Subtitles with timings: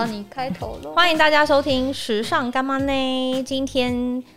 [0.00, 0.94] 啊，你开头喽。
[0.94, 2.92] 欢迎大家收听《时尚干嘛呢》。
[3.42, 3.92] 今天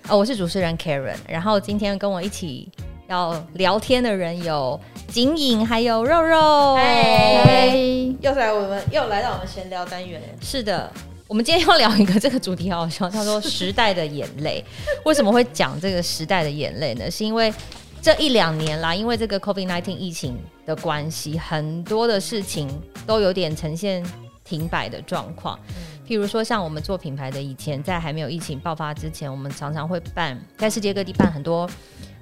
[0.09, 2.69] 哦，我是主持人 Karen，然后今天跟我一起
[3.07, 6.75] 要聊天的人有景颖，还有肉肉。
[6.75, 7.77] 嗨，
[8.19, 10.21] 又来我们又来到我们闲聊单元。
[10.41, 10.91] 是的，
[11.29, 14.61] 我们今天要聊一个这个主题，好笑，叫做“时代的眼泪”。
[15.05, 17.09] 为什么会讲这个“时代的眼泪”呢？
[17.09, 17.53] 是因为
[18.01, 22.67] 这一两年啦，因为这个 COVID-19 疫情的关系，很多的事情
[23.07, 24.05] 都有点呈现。
[24.43, 25.57] 停摆的状况，
[26.07, 31.69] 譬如说像我们做品牌的，以前在还没有疫情爆发之前，我们常常会办在世界各地办很多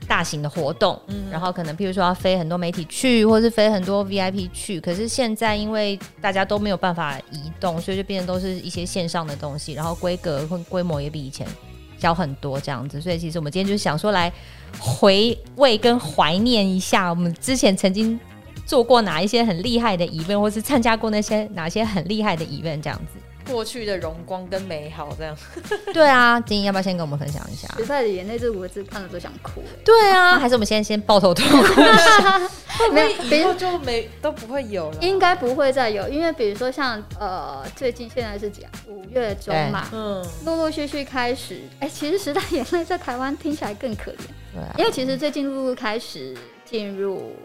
[0.07, 4.79] 大型的活动，嗯，然后可能譬如说要飞很多媒体去，或是飞很多 VIP 去。
[4.79, 11.47] 可是现在因为大家都没有办法移动，所以就变成都是一些线上的东西，然后规格和规模也比以前
[11.97, 13.01] 小很多这样子。
[13.01, 14.31] 所以其实我们今天就是想说来
[14.79, 18.19] 回味跟怀念一下我们之前曾经。
[18.71, 23.19] 做过哪一些很厉害的 event，或是参加过那些哪些很厉害的 event，这样子，
[23.51, 25.35] 过去的荣光跟美好，这样。
[25.93, 27.67] 对啊，金英要不要先跟我们分享一下？
[27.75, 29.61] 时代的眼泪这五个字看了都想哭。
[29.83, 31.81] 对啊，还是我们现在先抱头痛哭。
[32.93, 34.97] 没有，以后就没都不会有了。
[35.01, 41.59] 应该不会再有，因为比如说像呃，最近现在是几啊五月中嘛，嗯，陆陆续续开始。
[41.81, 44.15] 哎、欸，其实时代眼泪在台湾听起来更可怜。
[44.53, 46.33] 对啊，因为其实最近陆陆开始
[46.63, 47.35] 进入。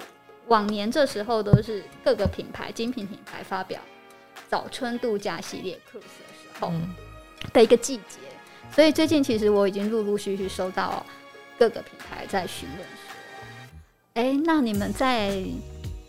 [0.48, 3.80] 往年这时候都是各个品牌精品品牌发表
[4.48, 6.72] 早春度假系列 cruise 的时候
[7.52, 8.20] 的一个季节，
[8.70, 11.04] 所以最近其实我已经陆陆续续收到
[11.58, 13.12] 各个品牌在询问说，
[14.14, 15.42] 哎，那你们在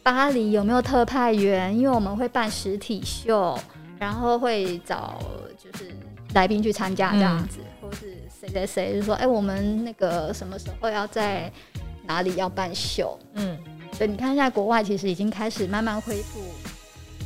[0.03, 1.75] 巴黎有没有特派员？
[1.75, 3.59] 因为我们会办实体秀，
[3.97, 5.19] 然后会找
[5.57, 5.91] 就是
[6.33, 11.51] 来宾去参加这样子，或是谁谁谁就说，哎，我们那个什么时候要在
[12.05, 13.17] 哪里要办秀？
[13.33, 13.57] 嗯。
[13.97, 16.39] 所以你看，现在国外其实已经开始慢慢恢复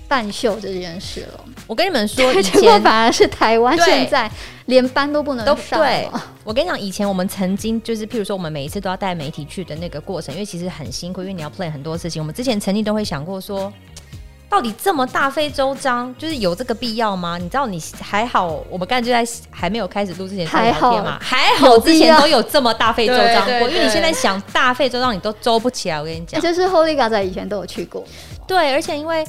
[0.07, 1.45] 半袖这件事了。
[1.67, 4.31] 我跟你们说， 以前反而是台湾现在
[4.67, 5.79] 连班都不能上。
[5.79, 6.09] 对，
[6.45, 12.21] 我跟你讲，以前我们曾经就是，譬如说，我们每一次都要带媒体去的那个过程，因为其实很辛苦，因为你要 plan 很多事情。
[12.21, 13.71] 我们之前曾经都会想过说。
[14.51, 17.37] 到底这么大费周章，就是有这个必要吗？
[17.37, 25.97] 你知道，你还好，我们刚才就在还没有开始录之前聊天嘛，还好之前都有这么大费周章过，因为你现在想大费周章，你都周不起来。
[25.97, 28.03] 我跟你讲，就是 Holy God 在以前都有去过，
[28.45, 29.25] 对，而且因为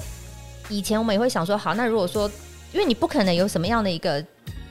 [0.68, 2.28] 以前我们也会想说，好，那如果说，
[2.72, 4.20] 因为你不可能有什么样的一个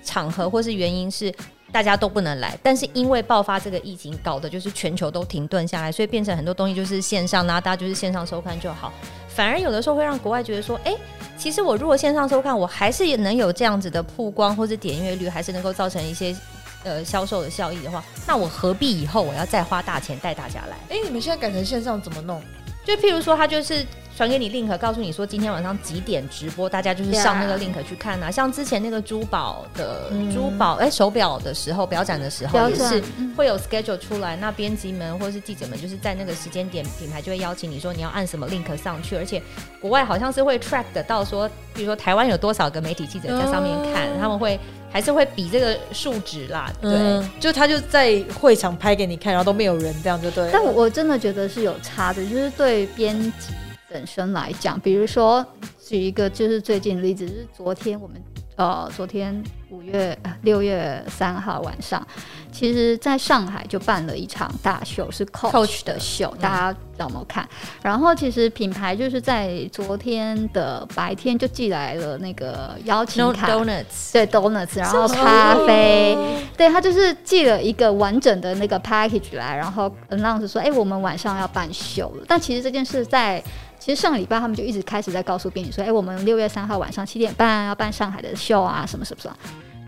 [0.03, 1.33] 场合或是原因是
[1.71, 8.91] 大家都不能来，但是因为爆发这个疫情，搞得就是全球都停顿下来，所以变成很多东西就是线上，那大家就是线上收看就好。
[9.27, 10.93] 反而有的时候会让国外觉得说，哎、
[11.37, 16.35] 其实我如果线上收看，我还是也能有这样子的曝光或者点阅率，还是能够造成一些
[16.83, 20.75] 呃销售的效益的话，那我何必以后我要再花大钱带大家来？
[20.89, 22.41] 哎、你们现在改成线上怎么弄？
[22.85, 23.85] 就譬如说，他就是。
[24.13, 28.29] 传给你 link，告诉你说今天晚上几点直播，大家就是上那个 link 去看啊。
[28.29, 33.01] 像之前那个珠宝的、嗯、珠宝哎、欸、手表的时候，表展的时候也是
[33.37, 34.35] 会有 schedule 出来。
[34.35, 39.15] 那编辑们或者是记者们，就是在那个时间点，品牌就会邀请你说你要按什么 link 上去。
[39.15, 39.41] 而且
[39.79, 44.59] 国外好像是会 track 得到说，比如说台湾有多少个媒体记者在上面看，嗯、他们会
[44.91, 46.71] 还是会比这个数值啦。
[46.81, 50.49] 对，嗯、就他就在会场拍给你看，然后都没有人，这样就对。
[50.51, 53.53] 但我真的觉得是有差的，就是对编辑。
[53.93, 55.45] 本身来讲，比如说
[55.85, 58.15] 举一个就是最近的例子，就是昨天我们
[58.57, 62.05] 呃，昨天五月六月三号晚上，
[62.51, 67.43] 其实在上海就办了一场大秀，是 Coach 的秀，的大家有没有看？
[67.43, 76.15] 嗯、然后其实品牌就是在昨天的白天就寄来了那个邀请卡 no, Donuts，对 Donuts，然后咖啡，
[76.55, 82.25] 对他就是寄了一个完整的那个 package 来，然后 announce 说，哎、欸，我们晚上要办秀了。
[82.27, 83.41] 但其实这件事在
[83.81, 89.35] 其实上个礼拜他们就一直开始在告诉编辑说，哎、欸，我们六月三号晚上七点半要办上海的秀啊，什么什么什么，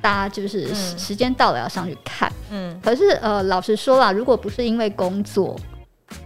[0.01, 2.33] 大家就是时间到了要上去看。
[2.49, 5.55] 嗯，可是呃，老实说啦，如果不是因为工作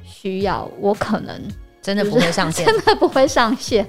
[0.06, 1.42] 需要，我可能
[1.82, 3.86] 真的不会上线， 真的不会上线。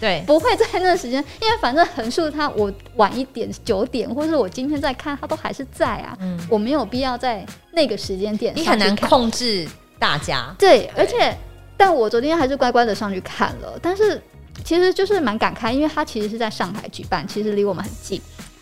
[0.00, 6.18] 对，不会在那个时间，因为反正横竖他，我晚一点九点，或者是我今天在看，他都还是在啊。
[6.20, 9.68] 嗯，我没有必要在那个时间点，你很难控制
[10.00, 10.52] 大家。
[10.58, 11.32] 对，对而且。
[11.80, 14.20] 但我昨天还是乖乖的上去看了，但是
[14.62, 18.20] 其实就是蛮感慨，因为他其实是在上海举办，其实离我们很近。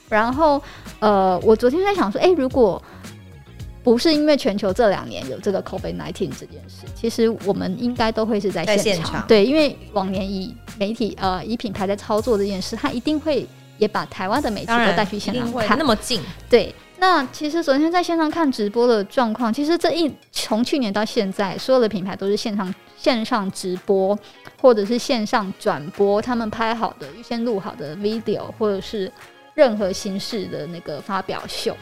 [0.09, 0.63] 然后，
[1.01, 2.81] 呃，我昨天在想说，哎、欸，如果
[3.83, 8.85] 不是因为全球这两年有这个 COVID-19 这件事，其实我们应该都会是在现场。
[8.85, 13.45] 现场对，因为往年以媒体呃以品牌在操作这件事，他一定会
[13.79, 16.23] 也把台湾的媒体都带去现场看，那么近。
[16.49, 22.75] 对，那其实昨天在线上看直播的状况，其实这一从去年到现在，所有的品牌都是线上。
[22.99, 24.19] 线上直播
[24.61, 29.09] 或者是线上转播，他们拍好的预先录好的 video，或者是
[29.55, 31.77] 任何形式的那个发表秀，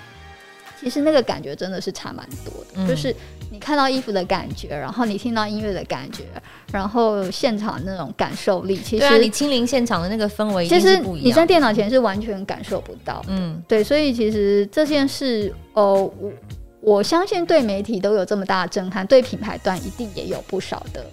[0.80, 3.14] 其实那个感觉真的是差蛮多的，嗯、就是
[3.50, 6.24] 你看到衣服的感觉，然后你听到音乐的感觉，
[6.70, 13.24] 然后现场那种感受力，其实、啊、你亲临现场的那个氛围，其实你在电脑前是完全感受不到。
[13.28, 16.32] 嗯，对，所以其实这件事，哦，我
[16.80, 21.04] 我相信对媒体都有这么大的震撼，对品牌端一定也有不少的。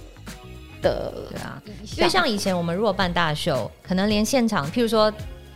[0.82, 1.64] 的对啊，
[1.96, 5.10] 因为像以前我们如果办大秀，可能连现场，譬如说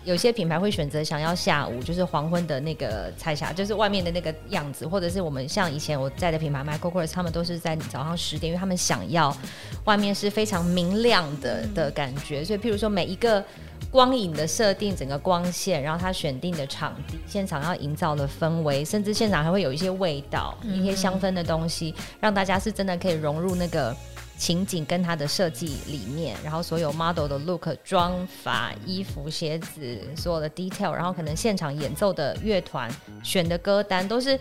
[0.07, 9.35] 有些品牌会选择想要下午就是黄昏的那个彩霞，就是外面的那个样子，或者是我们像以前我在的品牌 Michael Kors，他们都是在早上十点，因为他们想要
[9.83, 13.43] 外面是非常明亮的的感觉，所以譬如说每一个
[13.91, 23.93] 光影的设定，整个光线，然后他选定的场地，现场要营造的氛围，甚至现场还会有一些味道、一些香氛的东西，让大家是真的可以融入那个。
[24.37, 32.89] 情景跟它的设计理念，然后所有 model 的 look、妆法、衣服、鞋子，所有的 detail，然后可能现场演奏的乐团
[33.23, 34.39] 选的歌单都是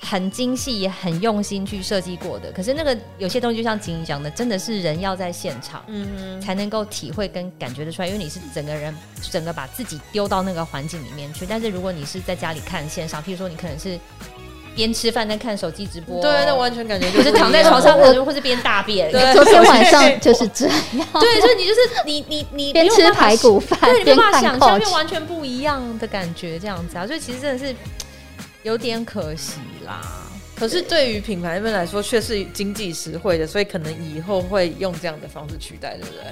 [0.00, 2.52] 很精细也很用心去设计过的。
[2.52, 8.94] 可是那个有些东西就像景怡讲的，真的是人要在现场，嗯，才能够体会跟感觉得出来，因为你是整个人
[9.30, 11.46] 整个把自己丢到那个环境里面去。
[11.46, 13.98] 但是如果你是在家里看线上，譬如说你可能是。
[14.74, 19.10] 边吃饭在看手机直播，对，那完全感觉就是躺在床上，或者边大便。
[19.12, 20.76] 对，昨天晚上 就是这样。
[21.14, 27.74] 对，所以你就是你你你边吃排骨饭，对，你没办法想象，就完全不一样的感觉，这样子啊，所以其实真的是
[28.62, 30.00] 有点可惜啦。
[30.54, 36.22] 可是对于品牌们来说，却是经济实惠的，所以可能以后会用这样的方式取代，对不对？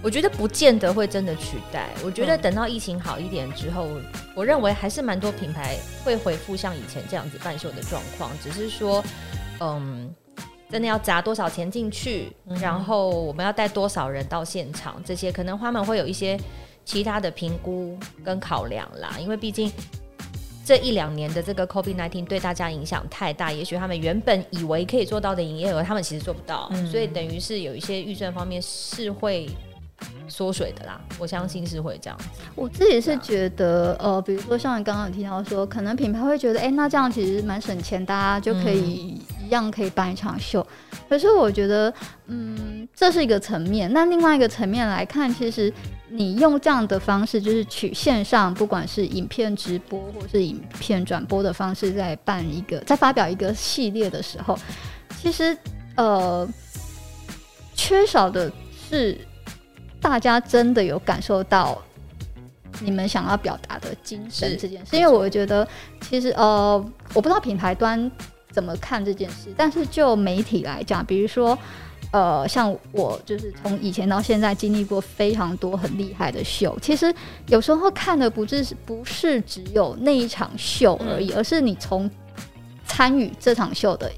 [0.00, 1.88] 我觉得不见得会真的取代。
[2.04, 3.88] 我觉得等到疫情好一点之后，
[4.34, 8.30] 我认为还是蛮多品牌会回复像以前这样子半袖的状况。
[8.40, 9.02] 只是说，
[9.58, 10.08] 嗯，
[10.70, 16.38] 真的要砸多少钱进去，然后我们要带多少人到现场，这些可能他们会有一些
[16.84, 19.16] 其他的评估跟考量啦。
[19.20, 19.70] 因为毕竟
[20.64, 26.70] 这一两年的这个 COVID-19 对大家影响太大，也许他们原本以为可以做到的营业额，他们其实做不到。
[26.88, 29.48] 所以等于是有一些预算方面是会。
[30.28, 32.24] 缩水的啦，我相信是会这样子。
[32.54, 40.64] 我自己是觉得，呃，比如说像你刚刚有提到说，可能品牌会觉得，哎、欸，那这样其实蛮省钱，大家就可以一样可以办一场秀。
[40.92, 41.92] 嗯、可是我觉得，
[42.26, 43.92] 嗯，这是一个层面。
[43.92, 45.72] 那另外一个层面来看，其实
[46.10, 54.56] 你用这样的方式，就是取线上，不管是影片直播或是影片转播的方式，在办一个，在发表一个系列的时候，
[55.20, 55.56] 其实
[55.96, 56.46] 呃，
[57.74, 58.52] 缺少的
[58.88, 59.18] 是。
[60.00, 61.80] 大家真的有感受到
[62.80, 65.66] 你们想要表达的精神这件事，因为我觉得
[66.00, 66.76] 其实呃，
[67.14, 68.10] 我不知道品牌端
[68.52, 71.58] 怎么看这件事，但是就媒体来讲，比如说
[72.12, 77.12] 呃，像我就是从以前到现在经历过非常多很厉害的秀，其实
[77.48, 82.08] 有时候看的不是不是只有那一场秀而已，而是你从
[82.86, 84.10] 参与这场秀的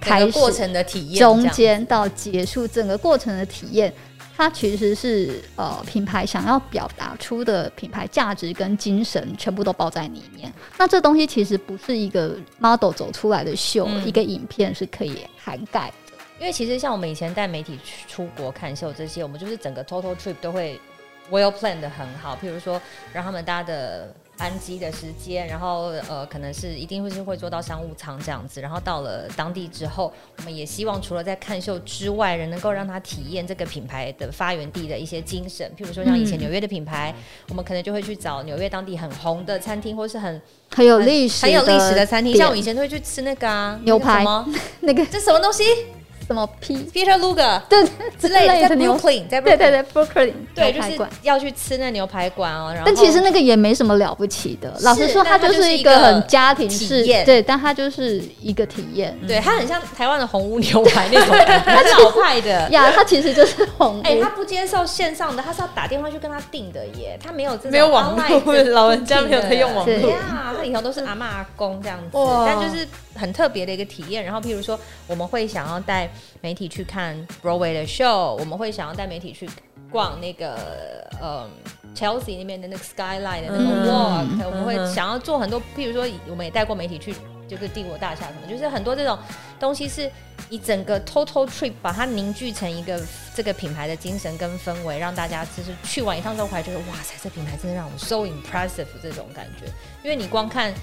[0.00, 3.92] 开始过程的体验，中间到结束整个过程的体验。
[4.36, 10.52] 它其实是呃品牌想要表达出的品牌价值跟精神，全部都包在里面。
[10.76, 15.94] 那这东西其实不是一个 model 走出来的秀，嗯、一个影片是可以涵盖的。
[16.38, 20.78] 因为其实像我们以前带媒体出国看秀这些，我们就是整个 total trip 都会
[21.30, 22.36] well plan 的很好。
[22.36, 22.80] 譬如说，
[23.12, 24.14] 让他们搭的。
[24.36, 40.40] 班机的时间，然后呃，可能是一定会是会坐到商务舱这样子，然后到了当地之后，我们也希望除了在看秀之外，人能够让他体验这个品牌的发源地的一些精神，譬如说像以前纽约的品牌，嗯、我们可能就会去找纽约当地很红的餐厅，或是很
[40.74, 44.24] 很有历史、很有历史的餐厅，像我以前都会去吃那个啊牛排，
[44.80, 45.64] 那个这什么东西？
[46.26, 47.84] 什么 P Peter Luger 对
[48.18, 52.72] 之类的，在 Brooklyn，在 Brooklyn，对对对 Brooklyn，对，就是要去吃那牛排馆哦。
[52.74, 54.74] 然后，但其实那个也没什么了不起的。
[54.80, 59.16] 老实说，它就是一个很家庭式体验，对，但它就是一个体验。
[59.26, 62.90] 对，它很像台湾的红屋牛排那种， 它是老派的呀。
[62.94, 64.02] 它其实就是红屋。
[64.02, 67.18] 哎，它不接受线上的，它是要打电话去跟他订的耶。
[67.22, 70.54] 他没有没有网络，老人家没有在用网络呀。
[70.56, 74.24] 它里头都是阿妈阿公这样子，但就是很特别的一个体验。
[74.24, 79.48] 然后，譬如说，我们会想要带媒体去看 Broadway 的 show，我们会想要带媒体去
[79.90, 80.56] 逛那个
[81.20, 81.48] 呃
[81.94, 87.14] Chelsea 那边的那个 Skyline 的那个 walk，、嗯、我们会想要做很多，譬如说我们也带过媒体去
[87.48, 89.18] 就是帝国大厦什么，就是很多这种
[89.58, 90.10] 东西是
[90.50, 93.00] 以整个 total trip 把它凝聚成一个
[93.34, 99.66] 这个品牌的精神跟氛围，让大家就是去完一趟之后回来觉得哇塞，这品牌真的让我 so impressive 这种感觉，
[100.02, 100.74] 因为你光看。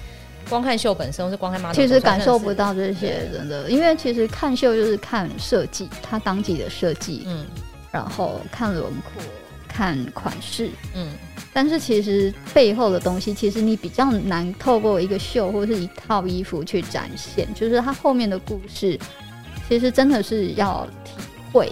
[0.50, 3.70] 光看秀本身，或是光看 model，其实感受不到这些，真的。
[3.70, 7.46] 因为其实看秀就是看设计，它当季的设计，嗯，
[7.92, 9.24] 然后看轮廓，
[9.68, 11.14] 看款式，嗯，
[11.52, 19.00] 但是其实背后的东西，其实你比较难透过一个秀或是一套衣服去展现，就是它后面的故事，
[19.68, 21.12] 其实真的是要体
[21.52, 21.72] 会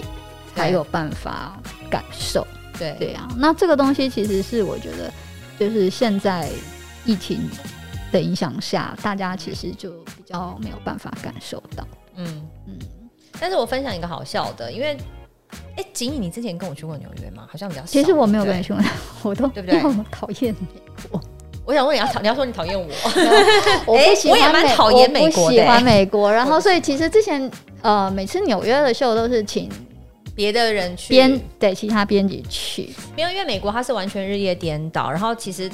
[0.55, 1.59] 才有办法
[1.89, 2.45] 感受。
[2.79, 5.13] 对对啊，那这个东西其实是我觉得，
[5.59, 6.49] 就是现在
[7.05, 7.47] 疫情
[8.11, 11.85] 的影响下，大家其实就比较没有办法感受到。
[12.15, 12.77] 嗯嗯，
[13.39, 14.97] 但是我分享一个好笑的，因为。
[15.75, 17.45] 哎，景颖，你之前跟我去过纽约吗？
[17.49, 17.87] 好像比较少。
[17.87, 18.81] 其实我没有跟你去过，
[19.23, 19.83] 我都对不对？
[19.83, 21.21] 我讨厌美国。
[21.65, 22.87] 我想问你要讨，你要说你讨厌我？
[23.85, 25.57] 我不喜欢，我也蛮讨厌美国的。
[25.57, 27.51] 喜欢美国，然后所以其实之前
[27.81, 29.69] 呃，每次纽约的秀都是请
[30.33, 32.89] 别的人去编，对其他编辑去。
[33.17, 35.69] 没有，因为美国它是完全日夜颠倒，然后其实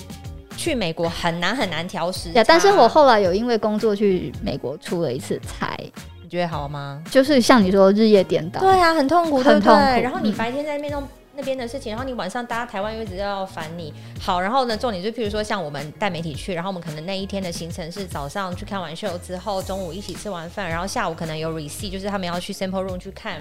[0.57, 2.29] 去美国很难很难调时。
[2.45, 5.77] 但是我后来有因为工作去美国出了一次差。
[6.21, 7.01] 你觉得好吗？
[7.09, 9.79] 就是像你说日夜颠倒，对啊，很痛苦，很痛苦。
[9.79, 13.93] 然后你白天在那边弄那边的事情，然后你晚上大家台湾又一直要烦你。
[14.19, 23.39] 好，然后呢，重点就譬如说像我们带媒体去，然后我们可能那一天的行程是早上去看完秀之后，中午一起吃完饭，然后下午可能有 receipt，就是他们要去 sample room 去看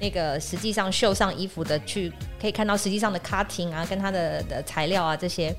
[0.00, 5.54] 那个实际上秀上衣服的，去可以看到实际上的 cutting 啊，跟它的的材料啊这些。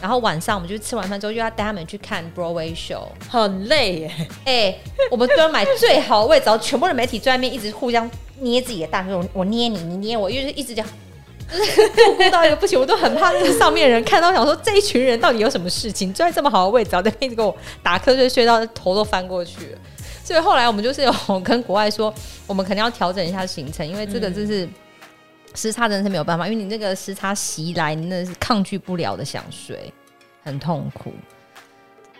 [0.00, 4.12] 然后晚上我们就吃完饭之后，又要带他们去看 Broadway show，很累耶。
[4.44, 8.10] 哎、欸，我们都要买最好的位置，然后全部的媒体在外面一直互相
[8.40, 10.88] 捏自己的大腿，我我捏你，你捏我，就是一直这样，
[12.16, 19.78] 顾到一个不行，我都很怕那个上面人看到，想说这一群人到底有什么事情，坐在这么好的位置，然后在一直给我打瞌睡，睡到头都翻过去了。
[20.22, 22.12] 所以后来我们就是有跟国外说，
[22.46, 24.64] 我们肯定要调整一下行程，因为这个就是。
[24.64, 24.74] 嗯
[25.54, 29.92] 时差真的是没有办法，因为你那个时差袭来，你那是抗拒不了的，想睡，
[30.42, 31.12] 很痛苦。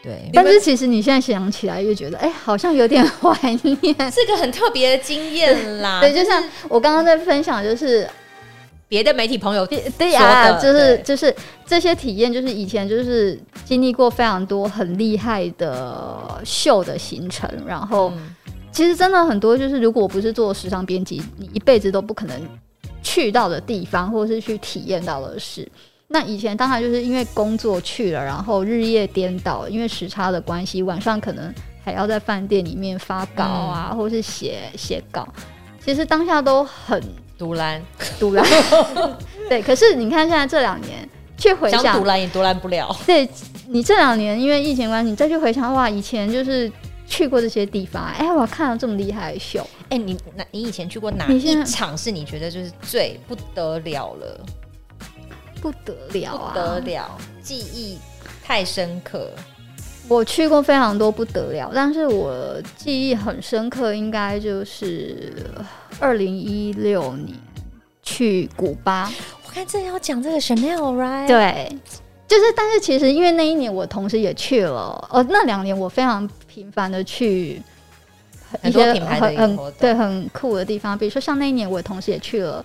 [0.02, 5.98] 对，但是其实你现在想起来，又觉得哎、欸，好像有点怀念， 是个很特别的经验啦。
[6.04, 8.06] 对，就像我刚刚在分享，就是
[8.86, 18.34] 别的媒体朋友对呀，就是就是这些体验，就是以前就是经历过非常多很厉害的秀的行程，然后、嗯、
[18.70, 22.38] 其实真的很多，就是如果我不是做时尚编辑，你一辈子都不可能。
[23.04, 25.70] 去到的地方，或是去体验到的事。
[26.08, 35.28] 那以前当然就是因为工作去了，然后日夜颠倒，因为时差的关系，晚上可能还要在饭店里面发稿啊，嗯、或是写写稿。
[35.84, 37.00] 其实当下都很
[37.38, 37.80] 独揽，
[38.18, 38.44] 独揽。
[39.48, 42.94] 对，可是你看现在这两年，去回想独揽也独揽不了。
[43.06, 43.28] 对，
[43.68, 46.72] 你这两年因为疫情关系，你再去回想哇，以前就是。
[47.06, 54.40] 去过这些地方，哎、欸，我看到这么厉害的秀，哎、欸，你那你以前去过哪一场是你觉得就是最不得了了？
[55.62, 57.96] 不得了啊，不得了，记忆
[58.42, 59.30] 太深刻。
[60.08, 65.32] 我去过非常多不得了，但是我记忆很深刻，应该就是
[66.00, 67.38] 二零一六年
[68.02, 69.08] 去古巴。
[69.46, 71.28] 我看这要讲这个 Chanel，right？
[71.28, 71.78] 对。
[72.26, 77.62] 就是，但是其实因为那一年我同时也去了，呃，那两年我非常频繁的去
[78.62, 82.64] 一些很很，很对很酷的地方，比如说像那一年我同时也去了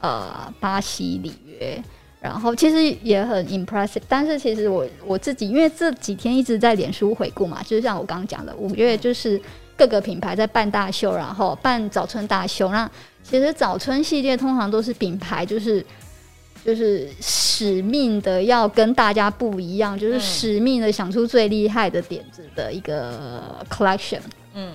[0.00, 1.82] 呃巴西里约，
[2.20, 4.02] 然后其实也很 impressive。
[4.08, 9.40] 但是其实我我自己因为这几天一直在脸书回顾嘛，就是像我刚刚讲的，五月就是
[9.76, 12.70] 各个品牌在办大秀，然后办早春大秀。
[12.70, 12.90] 那
[13.22, 15.84] 其实早春系列通常都是品牌就是。
[16.64, 24.18] 就是使命的要跟大家不一样，就是使命的想出最厉害的点子的一个 collection。
[24.52, 24.72] 嗯，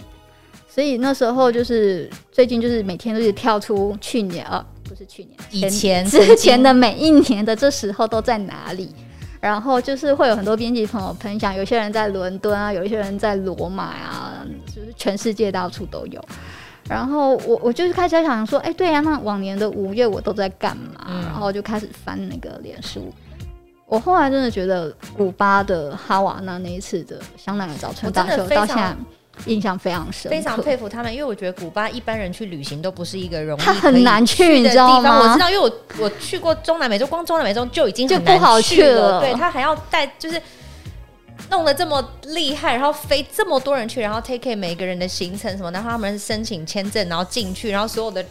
[0.74, 8.96] 所以那时候就是最近就是每天都是跳出去年啊，不是去年以前之前的每一年的这时候都在哪里，
[9.42, 16.24] 然后就是会有很多编辑朋友分享，有些人在伦敦啊，有一些人在罗马啊，就是全世界到处都有。
[16.88, 21.06] 然后我我就是开始在想说，哎，对呀、啊，那往年的五月我都在干嘛？
[21.10, 23.14] 嗯、然后就开始翻那个脸书。
[23.86, 28.96] 我后来真的觉得古巴的哈瓦那那一次的香奈儿早春大秀，到现在
[29.46, 31.12] 印象非常深，非常佩服他们。
[31.14, 35.20] 因为我觉得古巴一般人去旅行都不是一个容易他很难去，你知道吗？
[35.20, 39.22] 我知道，因为我我去过中南美洲，光中南美洲就已经很难去了，就不好去了。
[39.22, 40.42] 对，他还要带就是。
[41.50, 48.24] 弄得这么厉害，然后飞这么多人去，然后 take care 每个人的行程什么，然后他们申请签证，然后进去，然后所有的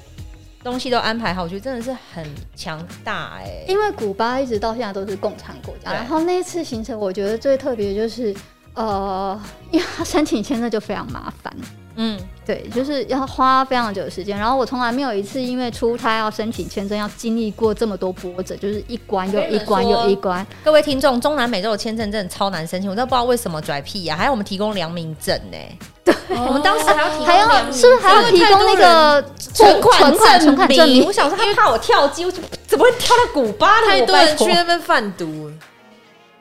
[0.63, 2.25] 东西都安排好，我觉得真的是很
[2.55, 3.65] 强大哎、欸。
[3.69, 8.35] 因为古巴一直到现在都是共产国家，然后那一次行程我觉得最特别就是，
[8.75, 11.53] 呃，因为他申请签证就非常麻烦。
[11.97, 14.39] 嗯，对，就是要花非常久的时间。
[14.39, 20.47] 然后我从来没有一次因为出差要申请签证，要经历过这么多波折，就是一关又一关又一关。
[20.65, 25.59] 各位听众，中南美洲的签证真的超难申请，我都不知道为什么拽屁呀、啊，还要我们提供良民证呢？
[26.03, 31.05] 对，我们当时还要提供还要是不是还要提供那个存款存款证明。
[31.05, 32.31] 我想说他怕我跳机，我
[32.67, 33.89] 怎么会跳到古巴呢？
[33.89, 35.51] 太多人去那边贩毒，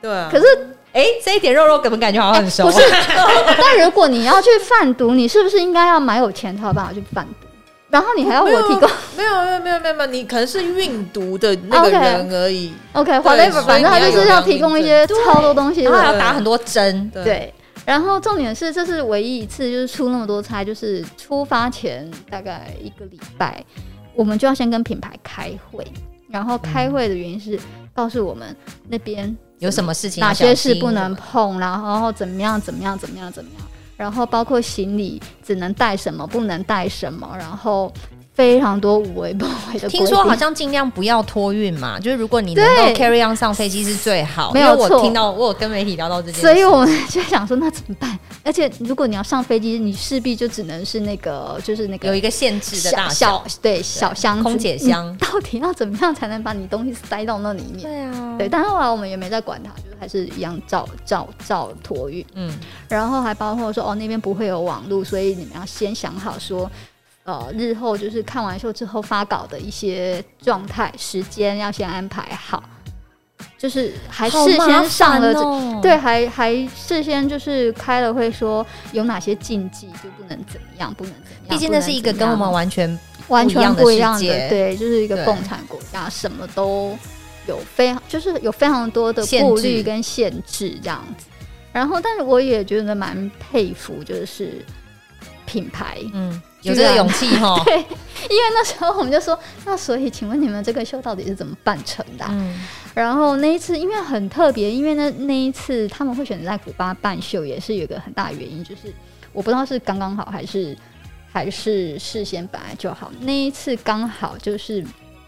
[0.01, 0.29] 对啊。
[0.31, 0.45] 可是，
[0.93, 2.65] 哎，这一点肉肉怎么感觉好像很熟？
[2.65, 2.79] 不是，
[3.57, 7.47] 但如果你要去贩毒，你是不是应该要蛮有钱才有办法去贩毒？
[7.89, 8.89] 然后你还要我提供？
[9.17, 12.71] 没有没有没有没有没有，你可能是运毒的那个人而已。
[12.93, 17.09] OK，反正反正他就是要提供一些超多东西，然后还要打很多针。
[17.13, 17.53] 对。
[17.85, 23.63] 然后重点是，这是唯一一次就是出那么多差，就是出发前大概一个礼拜，
[24.13, 25.83] 我们就要先跟品牌开会，
[26.29, 27.59] 然后开会的原因是
[27.99, 28.55] 告诉我们
[28.87, 33.61] 那边有什么事情，哪些事不能碰，然后怎么样怎么样怎么样怎么样，
[33.97, 37.91] 然后包括行李只能带什么，不能带什么，然后。
[38.39, 44.53] 非常多无微不微的，听说好像尽量不要托运嘛，就是如果你能够 carry on 上飞机是最好。
[44.53, 48.17] 没有，我听到我有跟媒体聊到这件事，所以我们就想说那怎么办？
[48.45, 57.81] 而且如果你要上飞机，你势必就只能是那个，就是那个有一个限制的大小，小对小箱空姐箱，到底要怎么样才能把你东西塞到那里面？
[57.81, 58.47] 对啊，对。
[58.47, 62.25] 但是后来我们也没再管它，就是还是一样照照照托运。
[62.35, 66.71] 嗯，然后还包括说哦，那边不会有网络，所以你们要先想好说。
[67.29, 72.63] 呃，日后就是看完秀之后发稿的一些状态、时间要先安排好，
[73.55, 81.49] 就是还事先上了，哦、对，还还事先就是开了会，说有哪些禁忌就不能怎么样，不能怎么样。
[81.49, 86.97] 毕竟那是一个跟我们完全完全不一样的，对，就是一个共产国家，什么都
[87.45, 91.27] 有非常就是有非常多的顾虑跟限制这样子。
[91.71, 94.65] 然后，但是我也觉得蛮佩服，就是
[95.45, 96.41] 品牌，嗯。
[96.61, 102.25] 有这个勇气哈， 对，因为那时候我们就说，那所以请问你们这个秀到底是怎么办成的？
[102.29, 108.93] 嗯，然后那一次因为很特别，因为那那一次他们会选择在古巴办秀，也是有一个很大的原因，就是
[109.31, 110.77] 我不知道是刚刚好还是
[111.31, 113.09] 还是事先本来就好。
[113.21, 114.85] 那一次刚好就是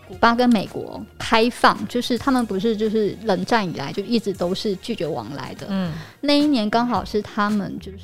[0.09, 5.67] 古巴跟美国开放，就是他们不是就是冷战以来就一直都是拒绝往来的。
[5.69, 7.99] 嗯，那一年刚好是他们就是。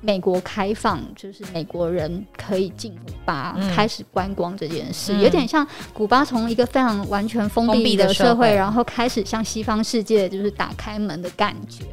[0.00, 11.84] 美国开放，就是美国人可以进古巴开始观光这件事，嗯、有点像古巴从一个非常完全封闭的社会，然后开始向西方世界就是打开门的感觉。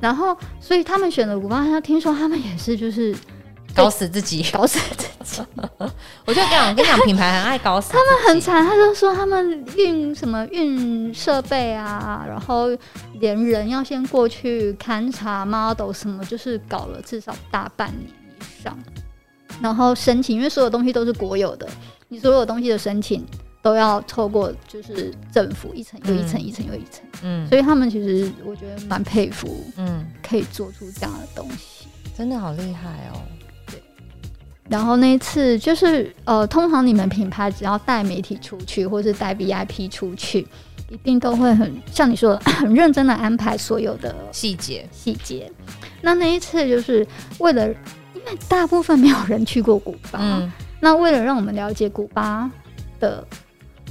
[0.00, 3.14] 然后，所以他们选了古巴，他听说他们也是就是。
[3.74, 5.42] 搞死自己，搞死自己！
[6.26, 7.92] 我就讲，我跟你讲，品牌很爱搞死。
[7.92, 12.66] 他们很惨，他就说他们运什么运设备啊，然后
[13.20, 18.76] 连人要先过去勘察 model 什么，就是搞了至少大半年以上。
[19.62, 21.68] 然后申请，因为所有东西都是国有的，
[22.08, 23.24] 你所有东西的申请
[23.62, 27.04] 都要透过就是政府一层又一层，一层又一层。
[27.22, 33.20] 嗯，所以他们其实我觉得蛮佩服，嗯，可以做出这样的东西，真的好厉害哦。
[34.70, 40.46] 然后那一次就是呃，通常你们品牌只要带媒体出去，或是带 VIP 出去，
[40.88, 45.50] 一定都会很像你说的 很认真的安排所有的细节细节。
[46.00, 47.04] 那那一次就是
[47.40, 52.48] 为了，因为大部分没有人去过古巴，嗯，那为了让我们了解古巴
[53.00, 53.26] 的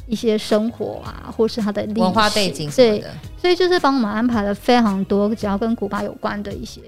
[0.07, 3.03] 一些生活啊，或是它的文化背景，对，
[3.37, 6.79] 所以就是帮我们安排了非常多只要跟古巴有关的一些。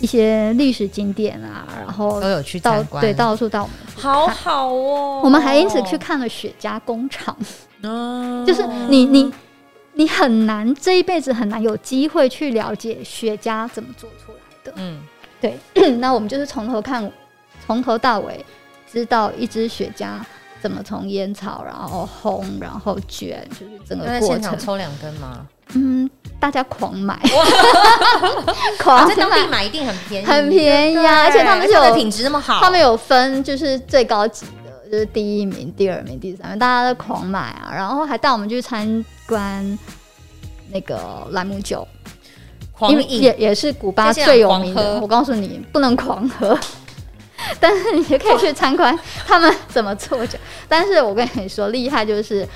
[0.00, 5.20] 一些历史景点啊，然后都有去参观，对，到处到我们好好哦。
[5.24, 7.36] 我们还因此去看了雪茄工厂，
[7.82, 9.32] 哦，就是你你
[9.94, 14.72] 你很难这一辈子很难有机会去了解雪茄怎么做出来的。
[14.76, 15.00] 嗯，
[15.40, 15.58] 对。
[15.98, 17.10] 那我们就是从头看，
[17.66, 18.44] 从头到尾，
[18.90, 20.20] 知道一支雪茄
[20.60, 24.28] 怎么从烟草，然后烘，然后卷，就是整个过程。
[24.28, 25.46] 现场抽两根吗？
[25.74, 27.18] 嗯，大家狂买，
[28.78, 31.24] 狂在当地买一定很便宜，很便宜啊！
[31.24, 37.72] 而且他们有品质那么好，他们有分就是最高级的，就是第一名、第二名、第三名，大家都狂买啊！
[37.74, 39.78] 然后还带我们去参观
[40.70, 41.86] 那个兰姆酒，
[42.88, 45.00] 因为也也是古巴最有名的。
[45.00, 46.56] 我告诉你，不能狂喝，
[47.58, 50.38] 但是你也可以去参观他们怎么做酒。
[50.68, 52.46] 但是我跟你说，厉害就是。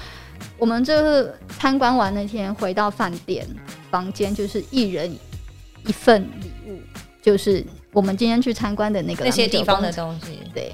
[0.60, 3.48] 我们就是参观完那天回到饭店
[3.90, 5.10] 房间，就是一人
[5.86, 6.78] 一份礼物，
[7.22, 10.38] 就是我们今天去参观的那个那些地方的东西。
[10.54, 10.70] 对，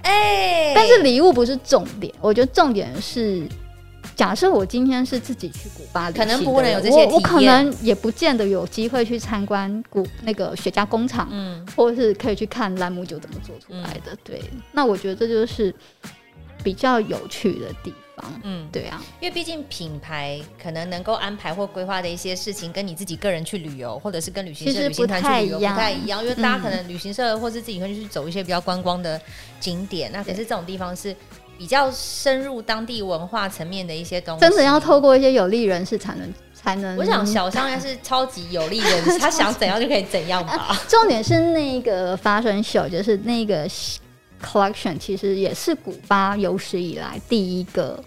[0.00, 3.46] 哎，但是礼物不是重点，我觉得重点是，
[4.16, 14.12] 假设我今天是自己去古巴，可能不能有这些我可能也不见得有机会去参观古那个雪茄工厂，嗯，或者是可以去看兰姆酒怎么做出来的。
[14.12, 15.74] 嗯、对，那我觉得这就是
[16.64, 18.24] 比较有趣的地方。
[18.42, 26.22] 嗯，对啊，因为毕竟品牌可能能够安排或规划的一些事情，跟你自己个人去旅游，或者是跟旅行社、旅行团去旅游不太一样。
[26.22, 29.20] 因为大家可能旅行社或是自己会去走一些比较观光的
[29.60, 31.14] 景点，那可是这种地方是
[31.58, 36.32] 比较深入当地文化层面的一些东西，真的要透过一些有利人士才能。
[36.54, 40.54] 才能，我想小商应该是超级有利人士， 他想怎样就可以怎样吧。
[40.54, 43.68] 啊、重点是那个 fashion show，就是那个
[44.46, 47.98] collection，其实也是古巴有史以来第一个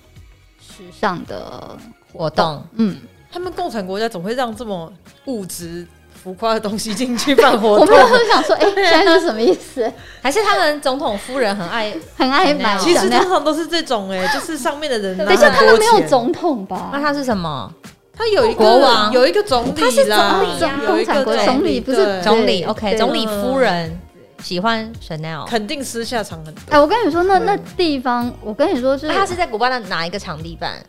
[0.59, 1.77] 时尚的
[2.13, 2.63] 活动。
[2.75, 2.95] 嗯，
[3.31, 4.91] 他们共产国家总会让这么
[5.25, 7.87] 物质浮夸的东西进去办活动。
[7.95, 9.91] 我们都想说，哎、欸， 现在是什么意思？
[10.21, 12.77] 还是他们总统夫人很爱很爱买？
[12.77, 15.17] 其实通常都是这种、欸，哎， 就是上面的人。
[15.17, 16.89] 等一下，他们没有总统吧？
[16.93, 17.73] 那他是什么？
[18.17, 22.63] 他有一个国王，有一个总理，他是总理呀，共产国总理不是总理。
[22.65, 23.97] OK，总理夫人
[24.41, 26.61] 喜欢 Chanel，肯定私下藏很多。
[26.69, 30.83] 哎，我跟你说，那那地方，我跟你说，是他是在古巴的哪一个场地办？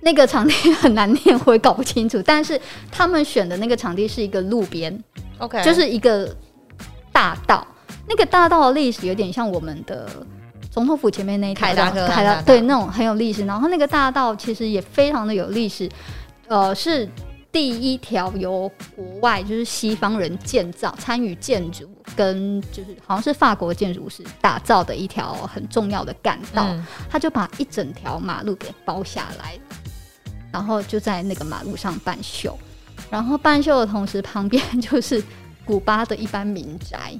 [0.00, 2.20] 那个场地很难念，我也搞不清楚。
[2.22, 4.96] 但是他们选的那个场地是一个路边
[5.38, 6.28] ，OK，就是一个
[7.12, 7.66] 大道。
[8.08, 10.08] 那个大道的历史有点像我们的
[10.70, 13.46] 总统府前面那一条凯达格兰大道，对，那种很有历史。
[13.46, 15.88] 然后那个大道其实也非常的有历史。
[16.48, 17.08] 呃，是
[17.52, 21.86] 第一条由国外就是西方人建造、参与建筑，
[22.16, 29.58] 跟就是好像是法国建筑师打造的一条很重要的干道，嗯、他就把一整条马路给包下来，
[30.50, 32.58] 然后就在那个马路上办秀，
[33.10, 35.22] 然后办秀的同时，旁边就是
[35.66, 37.12] 古巴的一般民宅，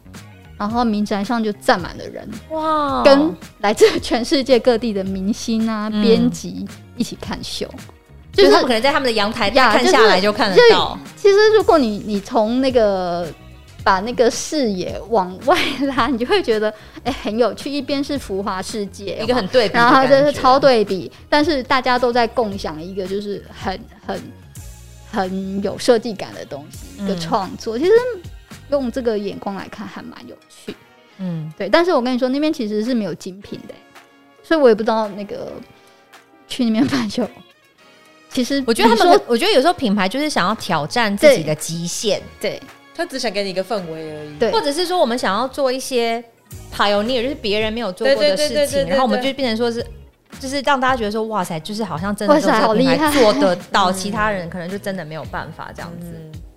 [0.56, 7.68] 然后民宅上就站满了人，哇，跟来自全世界各地的明星啊、编辑、嗯、一起看秀。
[8.32, 10.98] 就是他们可能在他们的阳台看下来就看得到。
[11.16, 13.28] 其实，如果你你从那个
[13.84, 16.70] 把那个视野往外拉，你就会觉得
[17.04, 17.70] 哎、欸、很有趣。
[17.70, 24.22] 一边是浮华世界，一个很对比，然后就是超对比，但是大家都在共享一个就是很很
[25.10, 27.78] 很有设计感的东西，一个创作。
[27.78, 27.92] 其实
[28.70, 30.74] 用这个眼光来看，还蛮有趣。
[31.18, 31.68] 嗯，对。
[31.68, 33.74] 但是我跟你说，那边其实是没有精品的，
[34.42, 35.52] 所以我也不知道那个
[36.48, 37.28] 去那边 办秀。
[38.32, 42.60] 其实我觉得他们，说我觉得有时候品牌就是想要挑战自己的极限，对，
[42.94, 46.22] 他只想给你一个氛围而已，对，或者是说我们想要做一些
[46.74, 49.86] pioneer，就是别人没有做过的事情，然后我们就变成说是，
[50.40, 56.06] 就是让大家觉得说哇塞，就是好像真的好厉害，做得到， 其他人可能就真的没有办法这样子，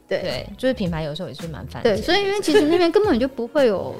[0.08, 3.94] 对，对，就是品牌有时候也是蛮烦，对，所以因为其实那边根本就不会有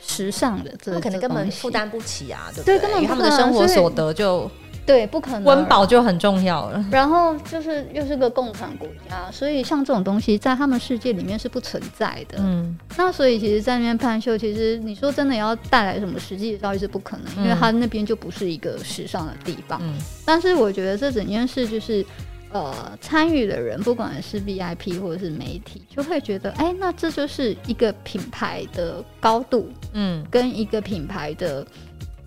[0.00, 2.94] 时尚的，这可能根本负担不起啊，对不对？
[2.96, 4.50] 因为他们的生活所得就。
[4.90, 6.84] 对，不可能，温饱就很重要了。
[6.90, 12.38] 然后就是又是个共产国家，所以像这种东西在他们世界里面是不存在的。
[12.40, 19.78] 嗯，那所以其实，在那边办秀，其实你说真的要带来什么实际的效益是不可能，嗯、因为他那边就不是一个时尚的地方。
[19.80, 22.04] 嗯，但是我觉得这整件事就是，
[22.50, 31.64] 呃，参与的人不管是 VIP 或者是媒体，就会觉得，哎，那这就是一个品牌的高度，嗯，跟一个品牌的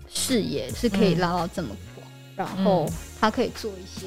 [0.08, 1.68] 视野是可以拉到这么。
[2.36, 2.88] 然后
[3.20, 4.06] 他可以做一些，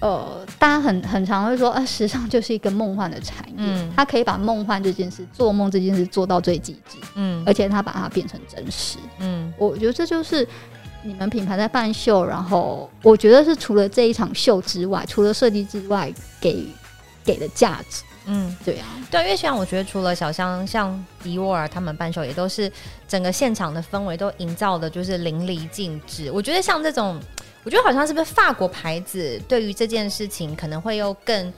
[0.00, 3.54] 嗯、呃，大家很很常会说，啊，时尚就是一个梦幻的产业。
[3.56, 6.98] 嗯，他可以把梦幻这件事、做梦这件事做到最极致。
[7.14, 8.98] 嗯，而且他把它变成真实。
[9.18, 10.46] 嗯，我觉得这就是
[11.02, 16.66] 你们品牌在办秀，然后我觉得是除了这一场秀之外，除了设计之外，给
[17.24, 18.02] 给的价值。
[18.30, 22.70] 嗯，对啊，对，因为像我觉得，除了小香，像迪沃尔他们办秀，也都是
[23.08, 26.30] 整个现场的氛围都营造的，就是淋漓尽致。
[26.30, 27.18] 我觉得像这种，
[27.64, 31.50] 我觉得好像是不是法国牌子对于这件事情可能会又更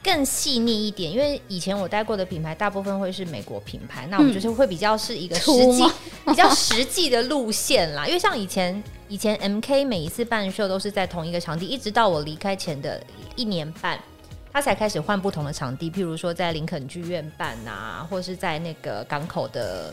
[0.00, 5.82] 更细腻一点，因为以前我带过的品牌大部分会是美国品牌，那我们就是会比较是一个实际、
[6.24, 8.06] 嗯、比较实际的路线啦。
[8.06, 13.02] 因为像以前以前 MK 每一次办秀都是在同一个场地，一直到我离开前的
[13.34, 13.98] 一年半。
[14.54, 19.92] 他才开始换不同的场地，譬如说在林肯剧院办啊，或是在那个港口的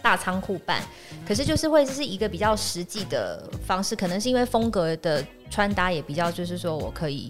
[0.00, 0.80] 大仓库办。
[1.26, 7.28] 可是就是会是一个比较实际的方式，可能是因为风格的穿搭也比较，就是说我可以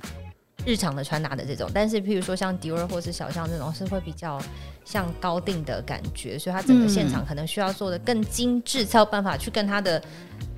[0.66, 1.70] 日常的穿搭的这种。
[1.72, 4.38] 但是譬如说像迪奥或是小象这种，是会比较
[4.84, 10.02] 像高定的感觉，所以它整个现场可能需要做的更精致，才有办法去跟它的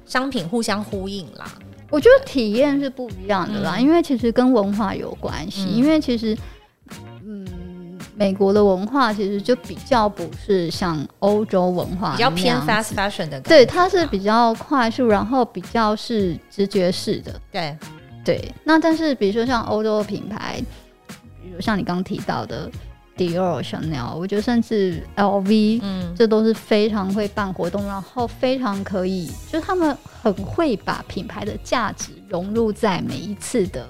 [0.04, 1.48] 商品互相呼应啦。
[1.90, 5.62] 我觉得体验是不一样的啦，嗯、因为其实跟文化有关系。
[5.62, 6.36] 嗯、因为其实，
[7.24, 7.46] 嗯，
[8.14, 17.40] 美国的文化其实就比较不是像欧洲文化比较偏 fast fashion 的，对，它是比较快速，然后比较是直觉式的。
[17.52, 17.76] 对
[18.24, 20.60] 对，那但是比如说像欧洲的品牌，
[21.40, 22.68] 比如像你刚刚提到的
[23.16, 33.88] Dior、Chanel，我觉得甚至 LV，嗯，这都是非常会办活动，然后非常可以，就是他们很会把品牌的价值融入在每一次的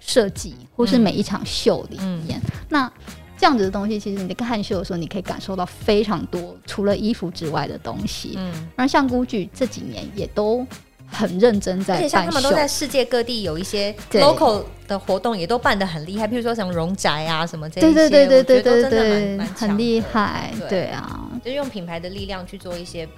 [0.00, 2.40] 设计或是每一场秀里面。
[2.44, 2.92] 嗯、那
[3.36, 8.34] 这样子的东西，其实你在看秀的时候，你可以感受到非常多除了衣服之外的东西。
[8.36, 10.66] 嗯，然后像 Gucci 这几年也都。
[11.10, 16.28] 很认真在，而且像他们都在世界各地有一些 local 的活动，也都办的很厉害。
[16.28, 20.52] 譬如说什么荣宅啊，什么这些，对对对对对对对，很厉害。
[20.68, 23.12] 对啊，就用品牌的力量去做一些不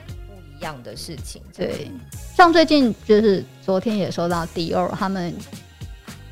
[0.57, 1.43] 一样的事情。
[1.57, 1.91] 对，
[2.37, 5.35] 像最近就是昨天也收到 Dior 他们，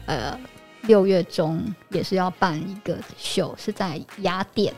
[0.07, 0.39] 呃，
[0.83, 4.73] 六月中也是要办一个秀，是在雅典，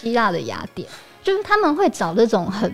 [0.00, 0.88] 希腊的雅典，
[1.22, 2.72] 就是他们会找这种很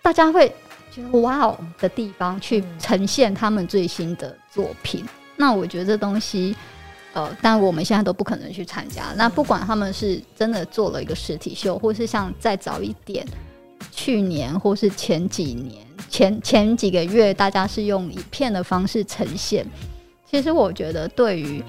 [0.00, 0.52] 大家会。
[0.92, 6.54] 觉得哇哦的地方去呈现他们最新的作品，嗯、那我觉得这东西，
[7.14, 9.06] 呃，但我们现在都不可能去参加。
[9.16, 13.26] 那不管他们是真的做了一个实体秀，或是像再早一点，
[13.90, 19.66] 去年或是前几年前前几个月，大家是用影片的方式呈现。
[20.30, 21.64] 其实我觉得对于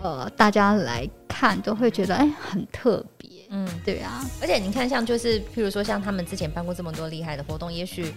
[0.00, 3.28] 呃大家来看，都会觉得哎、欸、很特别。
[3.50, 4.24] 嗯，对啊。
[4.40, 8.14] 而且你看，像就是譬如说，像他们之前办过这么多厉害的活动，也许。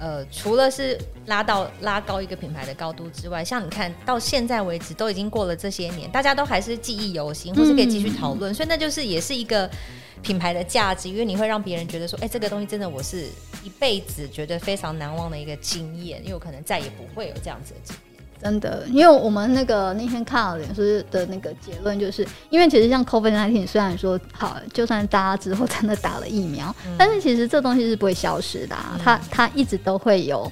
[0.00, 9.70] 呃，除了是拉到拉高一个品牌的高度之外，像你看到现在为止都已经过了这些年，大家都还是记忆犹新，或是可以继续讨论，嗯、所以那就是也是一个
[10.22, 13.26] 品牌的价值，因为你会让别人觉得说，哎、欸，这个东西真的我是
[13.62, 18.09] 一辈子觉得非常难忘的一个经验，因为我可能再也不会有这样子的经验。
[18.42, 30.50] 真的，因为我们那个那天看了脸书的那个结论，就是因为其实像 COVID nineteen 虽然说好，就算大家之后真的打了疫苗，嗯、但是其实这东西是不会消失的，啊，嗯、它它一直都会有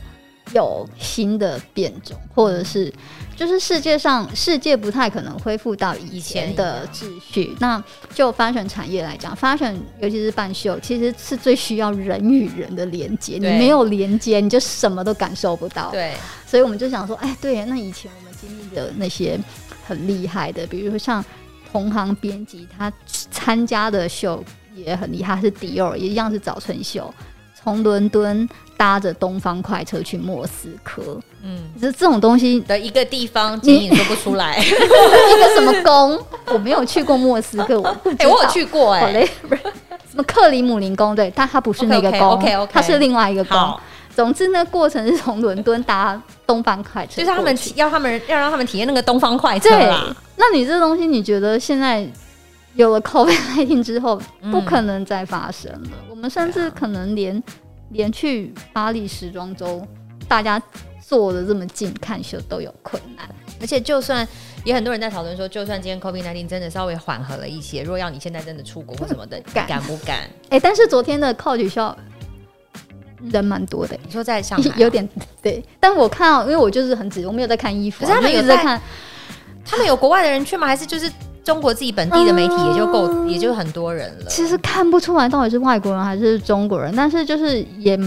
[0.54, 2.92] 有新的变种，或者是
[3.36, 7.54] 就是世界上世界不太可能恢复到以前的秩序。
[7.60, 7.82] 那
[8.14, 15.90] 就 fashion 产业来讲，fashion 尤其是半秀，其实是最需要人与人的连接，你没有连接，你就什么都感受不到。
[15.90, 16.14] 对。
[16.46, 19.38] 所以我们就想说，哎，对，那以前我们经历的那些
[19.86, 21.22] 很厉害的，比如说像
[21.70, 24.42] 同行编辑，他参加的秀
[24.74, 27.12] 也很厉害，是迪奥，也一样是早春秀，
[27.68, 31.02] 从伦敦搭着东方快车去莫斯科，
[31.42, 36.18] 嗯，这这种东西的一个地方，你说不出来， 一个什么宫？
[36.46, 39.28] 我没有去过莫斯科， 我哎，我有去过，哎，
[40.10, 41.14] 什么克里姆林宫？
[41.14, 43.76] 对，但它不是那个宫，OK OK，它是另外一个宫。
[44.16, 50.16] 总之，那过程是从伦敦搭东方快车，就是他们要他们要让他们体验那个东方快车啦。
[50.36, 52.04] 那你这东西，你觉得现在
[52.74, 55.90] 有了 COVID-19 之后，不可能再发生了？
[55.92, 57.42] 嗯、我们甚至可能连
[57.90, 59.86] 连去巴黎时装周，
[60.28, 60.62] 大家
[61.04, 63.28] 坐的这么近看秀都有困难。
[63.60, 64.26] 而且，就算
[64.64, 70.18] 也很多人在讨论说，就算今天 COVID-19 真的稍微缓和了一些，如果要你现在真的出国或什么的，敢，敢不敢？
[70.18, 71.96] 哎、欸，但是昨天的 Coach 秀。
[73.32, 75.06] 人蛮多的，你说在上海有点
[75.42, 78.80] 对，但我看到，因为我就是很直，我没有在看衣服，可是他们有在看，
[79.64, 80.68] 他们有国外的人去吗？
[80.68, 81.10] 还是就是
[81.48, 84.26] 中国自己本地的媒体也就够，也就很多人了。
[84.26, 87.98] 其实看不出来到底是外国人还是中国人，但是就是也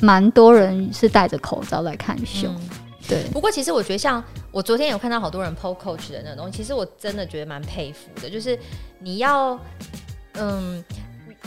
[0.00, 2.52] 蛮多人是戴着口罩来看秀。
[3.08, 8.58] 对，不过其实我觉得，像我昨天有看到好多人 po Coach 的那种东西，其实我真的觉得蛮佩服的，就是
[8.98, 9.56] 你要
[10.34, 10.82] 嗯。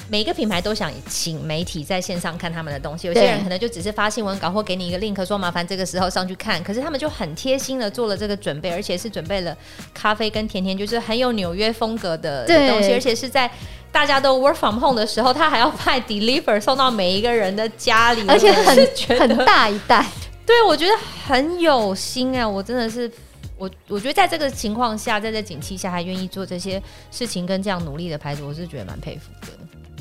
[0.10, 6.64] 每一个品牌都想请媒体在线上看他们的东西，有些人可能就只是发新闻稿或给你一个 link，说麻烦这个时候上去看。
[6.64, 9.58] 可是他们就很贴心的做了这个准备，而且是准备了
[9.94, 13.50] 咖啡跟甜甜，就是很有纽约风格的东西，而且是在
[13.92, 18.76] 大家都 work from home 的时候，他还要派 deliver 送到每一个人的家里，而且很
[19.20, 20.06] 很大一袋。
[20.46, 20.92] 对，我觉得
[21.26, 22.48] 很有心啊！
[22.48, 23.10] 我真的是
[23.58, 29.48] 我，我觉得在这个情况下，在这景气下还愿意做这些事情跟这样努力的牌子，我是觉得蛮佩服的。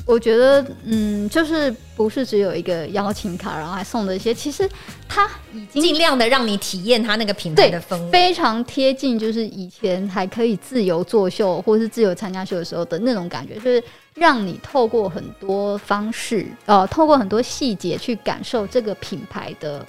[0.05, 4.69] 我觉得，嗯，就是不是只有一个邀请卡，然后还送了一些，其实
[5.07, 13.81] 他已经尽量的让你体验他那个品牌的氛围，非常贴近，就是以前还可以自由作秀或是自由参加秀的时候的那种感觉，就是
[14.13, 19.85] 让你透过很多方式，呃，透过很多细节去感受这个品牌的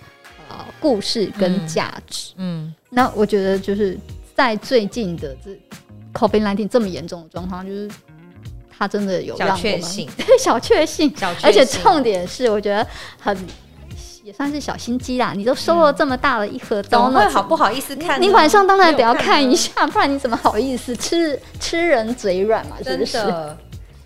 [0.48, 2.32] 呃故事跟价值。
[2.36, 3.98] 嗯，嗯，那我觉得就是
[4.36, 5.50] 在最近的这
[6.12, 7.90] COVID-19 这么严重的状况，就是。
[8.78, 10.08] 他真的有让我们 小确幸，
[10.38, 12.86] 小确幸，而且重点是，我觉得
[13.20, 13.36] 很
[14.22, 15.32] 也算是小心机啦。
[15.36, 18.20] 你都收了这么大的一盒东西，会好不好意思看？
[18.20, 22.76] 你晚上当然得要看一下， 不然你怎么好意思吃吃人嘴软嘛？
[22.82, 23.18] 是不是？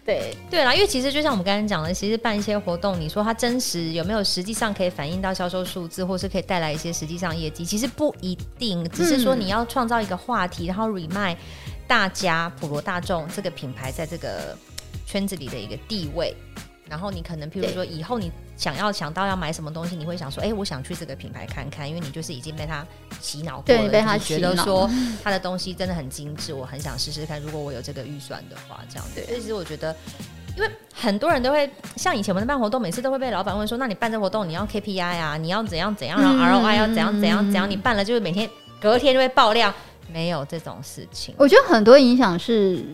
[0.04, 8.88] 对对啦，因为其实就像我们刚才讲的，其实办一些活动，你说它真实有没有实际上可以反映到销售数字，或是可以带来一些实际上业绩，其实不一定。
[8.88, 11.36] 只是说你要创造一个话题，然后 remind。
[11.88, 14.56] 大家普罗大众这个品牌在这个
[15.06, 16.36] 圈子里的一个地位。
[16.90, 22.82] 然后你可能，譬如说，以后你想要想到要买什么东西，你会想说，哎，我想去这个品牌看看，因为你就是已经被他
[23.20, 24.88] 洗脑过了，被他觉得说
[25.22, 27.38] 他的东西真的很精致，我很想试试看。
[27.42, 29.22] 如果我有这个预算的话，这样子。
[29.26, 29.94] 所以其实我觉得，
[30.56, 38.48] 因为很多人都会像以前我们办活动，每次都会被老板问说，那你办这活动你要 KPI 啊，你要怎样怎样，然后 ROI 要怎样怎样怎样，你办了就是每天
[38.80, 39.74] 隔天就会爆量，
[40.12, 41.34] 没有这种事情。
[41.38, 42.84] 我觉得很多影响是。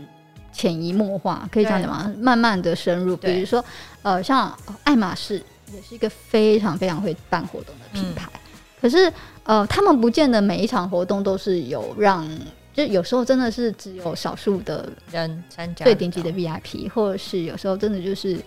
[0.57, 2.15] 潜移默化，可以这样讲吗？
[2.17, 3.65] 慢慢的深入，比如说，
[4.03, 8.41] 呃，像爱马仕也是一个非常非常会办活动的品牌，嗯、
[8.81, 12.25] 可是呃，他们不见得每一场活动都是有让，
[12.73, 18.39] 就有时候真的是只有少数的人参加最顶级的 VIP，或者是有时候真的就是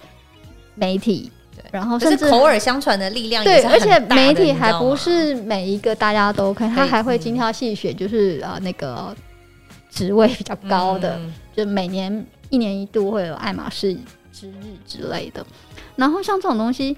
[0.75, 1.36] 媒体，对，
[1.71, 9.15] 然后甚至口耳相传的力量对，而且媒体还不是每一个大家都可以，他还会精挑细选，就是呃那个。
[9.89, 13.91] 职位比较高的，嗯、就每年一年一度会有爱马仕
[14.31, 15.43] 之日之类的。
[15.95, 16.95] 然后像这种东西，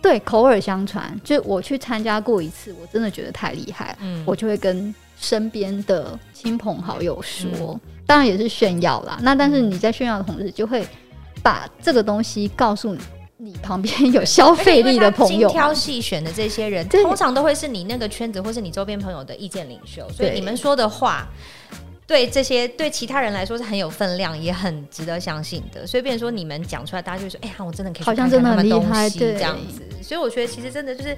[0.00, 9.16] 对，口耳相传，就我去参加过一次，我真的觉得太厉害，嗯，我就会跟身边的亲朋好友说，嗯、当然也是炫耀啦。
[9.22, 10.84] 那但是你在炫耀的同时，就会
[11.44, 13.00] 把这个东西告诉你
[13.62, 21.26] 旁边有消费力的朋友，精挑细选的这些人，通常都会是你那个圈子或是你周边朋友的意见领袖，所以你们说的话。
[22.04, 25.86] 对这些对其他人来说是很有分量，也很值得相信的。
[25.86, 31.16] 所以，变成说你们讲出来，大家就会说：“哎呀，我真的可以去看看他们东西这样子。”所以，我觉得其实真的就是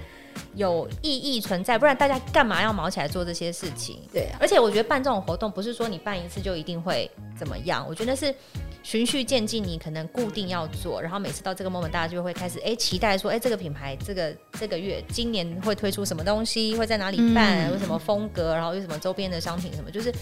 [0.54, 4.00] 有意义存在，不然大家干嘛要忙起来做这些事情？
[4.12, 4.38] 对啊。
[4.40, 7.84] 而且，我觉得办这种活动不是说你办一次就一定会怎么样。
[7.88, 8.34] 我觉得是
[8.82, 16.76] 循序渐进，你可能固定要做，然后每次到这个 moment，大家就会开始哎期待说：“哎，这个品牌这个这个月今年会推出什么东西？
[16.76, 17.68] 会在哪里办？
[17.70, 18.54] 有、嗯、什么风格？
[18.54, 19.90] 然后有什么周边的商品什么？
[19.90, 20.12] 就是。”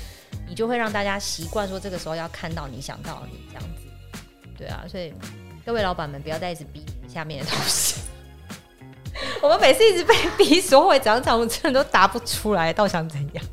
[0.45, 4.19] 你就会让大家习惯说，这个时候要看到你想到你这样子，
[4.59, 5.11] 对啊，所以
[5.65, 8.02] 各位老板们不要再一直逼下面的东西。
[9.43, 13.45] 我们每次一直被逼说会怎样怎样，我真的都答不出来，到底想怎样，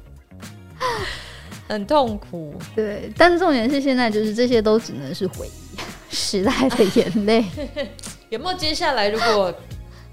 [1.68, 2.54] 很痛苦。
[2.76, 7.44] 对，但重点是现在就是这些都只能是回忆，时代的眼泪。
[8.30, 9.52] 有没有接下来如果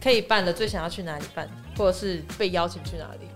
[0.02, 3.28] 可以办的，最想要去哪里办，或者是被邀请去哪里？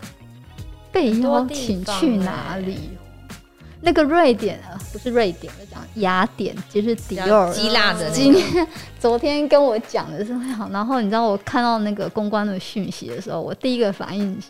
[0.91, 2.99] 被邀请去哪里？
[3.83, 8.11] 那个瑞典啊，不是瑞典，我讲雅典，就是迪奥希腊的。
[8.11, 8.67] 今天
[8.99, 14.49] 昨天跟我讲的时候，然后你知道我看到那个公关的讯息的时候，我第一个反应是：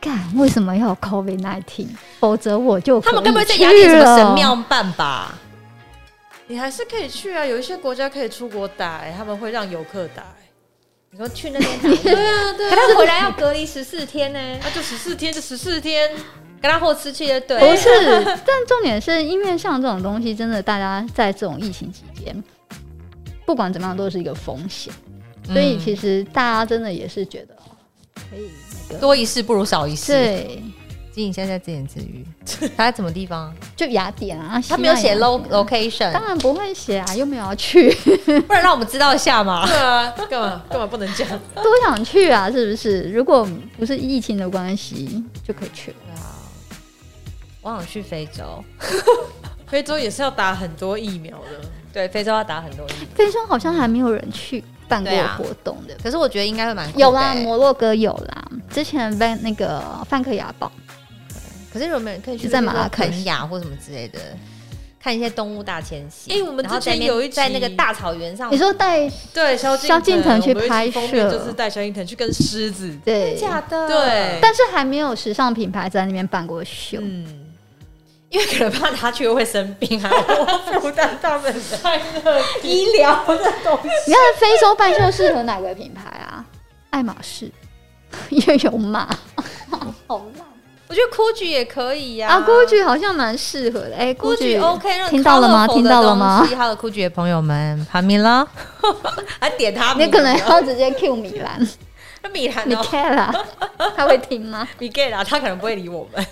[0.00, 1.88] 干，为什么要有 COVID-19？
[2.20, 5.34] 否则我就他们该不会在雅典什么神庙办吧？
[6.46, 10.36] 你还是可以去啊，有一些国家可以出国打，欸，他们会让游客打，欸。
[11.12, 11.88] 你说去那边打？
[12.02, 16.10] 对啊，对啊，可他回来要隔离十四天呢，欸，那就十四天，就十四天。
[16.60, 17.88] 跟他后吃去的，对，不是，
[18.46, 22.44] 但重点是因为像这种东西，真的大家在这种疫情期间，
[23.46, 24.92] 不管怎么样都是一个风险，
[25.48, 27.56] 嗯、所以其实大家真的也是觉得
[28.14, 28.50] 可以、
[28.88, 30.12] 那个、多一事不如少一事。
[30.12, 30.62] 对，
[31.12, 32.24] 金颖现在在自言自语，
[32.76, 33.52] 他在什么地方？
[33.74, 37.90] 就雅典啊，他没有写 lo location，当然不会写啊，又没有要去，
[38.46, 39.64] 不然让我们知道一下嘛。
[39.66, 41.26] 对啊，干嘛干嘛不能讲？
[41.54, 43.10] 多想去啊，是不是？
[43.10, 45.96] 如果不是疫情的关系，就可以去了。
[47.62, 48.64] 我想去非洲，
[49.68, 51.68] 非洲也是要打很多疫苗的。
[51.92, 53.08] 对，非洲要打很多疫苗。
[53.14, 57.34] 非洲好像还没有人去办过活动的，可是我觉得应该会蛮有啦。
[57.34, 60.70] 摩洛哥有啦，之前在那个范克雅堡。
[61.72, 64.18] 可是有没有人可以去在马拉肯雅或什么之类的，
[65.00, 66.32] 看一些动物大迁徙？
[66.32, 74.38] 哎，我们之前有一在那个大草原上，你说带对萧萧敬腾去拍摄，就是带萧敬腾去跟狮子，对，假的，对。
[74.42, 77.39] 但是还没有时尚品牌在那边办过秀，嗯。
[78.30, 83.88] 因为可能怕他去会生病，啊，我负担他们的医疗的东西。
[84.06, 86.44] 你看非洲半袖适合哪个品牌啊？
[86.90, 87.50] 爱马仕，
[88.30, 89.08] 因为有马，
[90.06, 90.46] 好烂。
[90.86, 92.28] 我觉得 Gucci 也可以呀。
[92.28, 93.96] 啊，Gucci 好像蛮适合的。
[93.96, 95.66] 哎，Gucci OK，听到了吗？
[95.68, 96.44] 听到了吗？
[96.56, 98.46] 哈喽，Gucci 的朋友们，帕米拉，
[99.40, 101.68] 还点他，你可能要直接 Q 米兰。
[102.22, 103.32] 那 米兰，米凯拉，
[103.96, 104.68] 他会听吗？
[104.78, 106.26] 米凯拉，他可能不会理我们。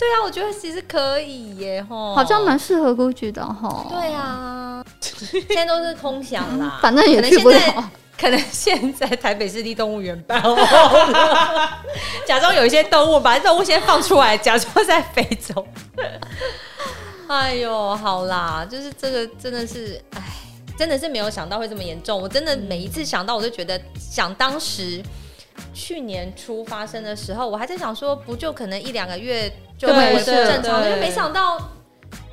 [0.00, 3.86] 对啊，我觉得其实可以耶，吼，好像蛮适合 Gucci 的吼。
[3.90, 7.90] 对啊，现在都是空想啦， 反正也去不了。
[8.18, 10.42] 可能现在台北市立动物园办，
[12.26, 15.66] 假装有一些动物，把动物先放出来，假装在非洲。
[17.28, 20.22] 哎呦，好啦，就是这个真的是，哎，
[20.78, 22.18] 真的是没有想到会这么严重。
[22.20, 25.02] 我真的每一次想到，我就觉得想当时。
[25.72, 31.58] 去年初发生的时候，我还在想说，不就可能一两个月就会恢复正常的，就没想到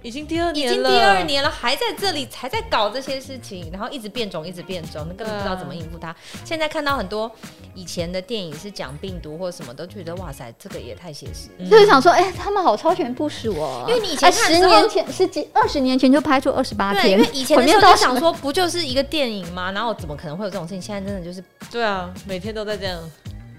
[0.03, 6.09] 已经第二年了，已经第二年了，还在这里，还在搞这些事情，然后一直变种，一直变种，那根本不知道怎么应付它。
[6.09, 6.15] 啊、
[6.45, 7.29] 现在看到很多
[7.73, 11.49] 以前的电影是讲病毒或什么，都觉得哇塞，这个也太写实。
[11.57, 19.71] 嗯、就是想说，哎、欸，他们好超前部署哦，因为你以前看十年前、十几、二十年前就拍出二十八天，因为以前的时候都想说，不就是一个电影吗？
[19.71, 20.81] 然后怎么可能会有这种事情？
[20.81, 22.97] 现在真的就是，对啊，每天都在这样，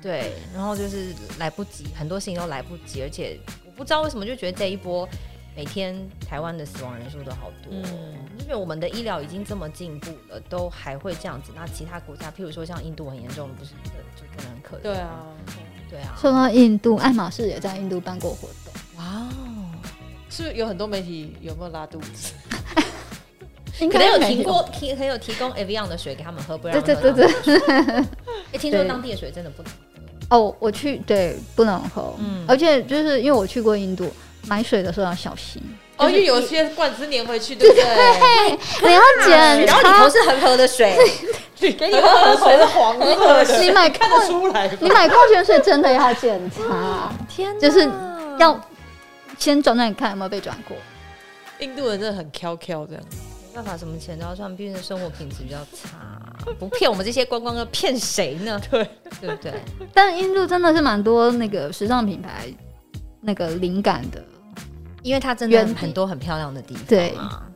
[0.02, 5.08] 对，然后就是来不及，很多事情都来不及，而且我不知道为什么就觉得这一波。
[5.56, 11.50] 每天台湾的死亡人数都好多，嗯，因为我们的医疗已经这么进步了，都还会这样子。
[11.52, 13.72] 那其他国家，譬如说像印度很严重的，不是
[14.14, 14.82] 就可能很可怜。
[14.82, 15.26] 对啊，
[15.90, 16.16] 对啊。
[16.16, 18.72] 说到印度，爱马仕也在印度办过活动。
[18.98, 19.74] 哇哦，
[20.30, 22.34] 是不是有很多媒体有没有拉肚子？
[23.90, 27.56] 可能有提过，提很有提供 Avion 的水给他们喝，不然对对对对。
[28.52, 29.78] 哎， 听说当地的水真的不能喝。
[30.30, 32.14] 哦，我去，对，不能喝。
[32.18, 34.10] 嗯，而且就是因为我去过印度。
[34.46, 35.60] 买水的时候要小心，
[35.98, 38.88] 哦，因为有些罐子粘回去，对不对？
[38.88, 40.96] 你要检查，然后里头是恒河的水，
[41.58, 47.86] 给 你喝恒河的黄河水，你买看得出来，你买矿泉水真的要检查，天，就是
[48.38, 48.58] 要
[49.36, 50.74] 先转转看有没有被转过。
[51.58, 53.02] 印度人真的很挑挑，这样
[53.58, 55.98] 没办法，什么钱都要赚，毕竟生活品质比较差，
[56.60, 58.60] 不骗我们这些观光客，骗谁呢？
[58.70, 58.88] 对，
[59.20, 59.52] 对不对？
[59.92, 62.46] 但印度真的是蛮多那个时尚品牌
[63.20, 64.24] 那个灵感的。
[65.02, 67.14] 因为它真的很多很漂亮的地方，对，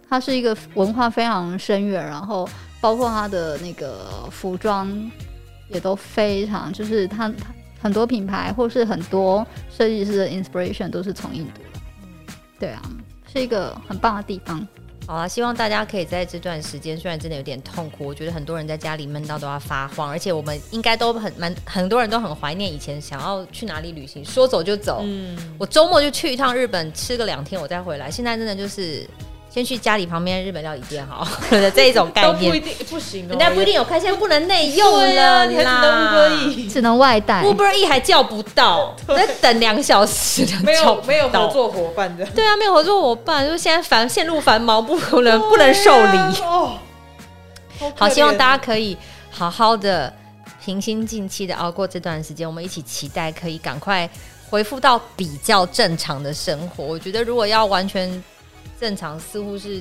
[0.09, 2.49] 它是一个文化非常深远，然后
[2.81, 5.11] 包括它的那个服装
[5.69, 7.33] 也都非常，就是它
[7.81, 11.81] 很多品牌或是很多设计师的 inspiration 都是从印度的，
[12.59, 12.83] 对啊，
[13.33, 14.67] 是一个很棒的地方。
[15.07, 25.01] 好啊，希望大家可以在这段时间，虽然真的有点痛苦，我觉得很多人在家里闷到都要发慌，而且我们应该都很蛮很多人都很怀念以前想要去哪里旅行，说走就走。
[25.05, 28.11] 嗯，我周末就去一趟日本，吃个两天我再回来。
[28.11, 29.07] 现在真的就是。
[29.53, 32.51] 先去家里旁边日本料理店好，的 这一种概念。
[32.51, 46.19] 不一定不行，人家不一定有开，现在不能内用了你还只能 Uber E，只能外带，Uber E 还叫不到，在等两小时， 没有没有合作伙伴的，对啊，没有合作伙伴，就现在繁线路繁忙，不可能不能受理。
[46.41, 46.79] 哦。
[47.95, 48.97] 好，希望大家可以
[49.31, 50.11] 好好的
[50.65, 54.09] 平心静气的熬过这段时间，我们一起期待可以赶快
[54.49, 56.83] 恢复到比较正常的生活。
[56.83, 58.25] 我觉得如果要完全。
[58.83, 59.81] 正常似乎是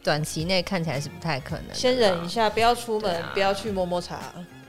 [0.00, 1.74] 短期内看起来是不太可能。
[1.74, 4.20] 先忍一下，不要出门，啊、不要去摸摸茶。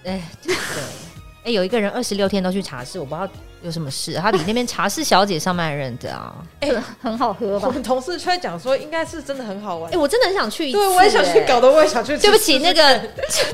[0.04, 0.56] 哎，对，
[1.46, 3.30] 哎、欸，有一个人二十六天都去茶室，我不知道
[3.62, 4.16] 有什么事。
[4.16, 7.68] 他比那边茶室小姐上班认得啊， 哎、欸，很好喝吧？
[7.70, 9.88] 我们同事却讲说，应该是真的很好玩。
[9.92, 12.18] 哎、欸，我真的很想去一次，对，我也想去，搞的我也想去。
[12.18, 13.00] 对不起，那个